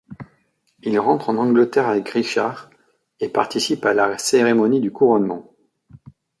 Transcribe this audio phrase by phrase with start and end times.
[0.81, 2.71] Il rentre en Angleterre avec Richard,
[3.19, 5.53] et participe à la cérémonie de couronnement.